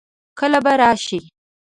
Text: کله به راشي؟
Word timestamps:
کله 0.39 0.59
به 0.65 0.73
راشي؟ 0.81 1.19